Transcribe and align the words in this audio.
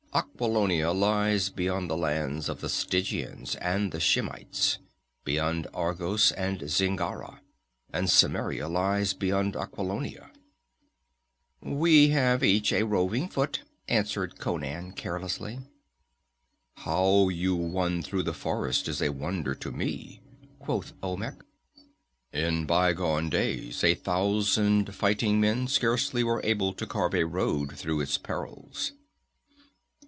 Aquilonia 0.13 0.91
lies 0.91 1.47
beyond 1.47 1.89
the 1.89 1.95
lands 1.95 2.49
of 2.49 2.59
the 2.59 2.67
Stygians 2.67 3.55
and 3.61 3.93
the 3.93 3.99
Shemites, 4.01 4.77
beyond 5.23 5.67
Argos 5.73 6.33
and 6.33 6.59
Zingara; 6.69 7.39
and 7.93 8.09
Cimmeria 8.09 8.67
lies 8.67 9.13
beyond 9.13 9.55
Aquilonia." 9.55 10.29
"We 11.61 12.09
have 12.09 12.43
each 12.43 12.73
a 12.73 12.83
roving 12.83 13.29
foot," 13.29 13.61
answered 13.87 14.37
Conan 14.37 14.91
carelessly. 14.93 15.59
"How 16.73 17.29
you 17.29 17.55
won 17.55 18.01
through 18.01 18.23
the 18.23 18.33
forest 18.33 18.89
is 18.89 19.01
a 19.01 19.13
wonder 19.13 19.55
to 19.55 19.71
me," 19.71 20.19
quoth 20.59 20.91
Olmec. 21.01 21.41
"In 22.33 22.65
bygone 22.65 23.29
days 23.29 23.81
a 23.81 23.95
thousand 23.95 24.93
fighting 24.93 25.39
men 25.39 25.67
scarcely 25.69 26.21
were 26.21 26.41
able 26.43 26.73
to 26.73 26.85
carve 26.85 27.15
a 27.15 27.23
road 27.23 27.77
through 27.77 28.01
its 28.01 28.17
perils." 28.17 28.91